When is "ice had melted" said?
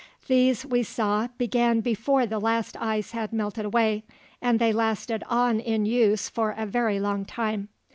2.81-3.65